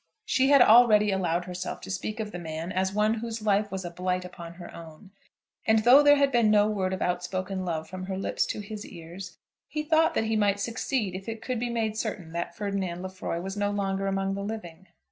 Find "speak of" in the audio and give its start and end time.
1.91-2.31